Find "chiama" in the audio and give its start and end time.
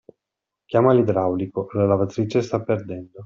0.65-0.93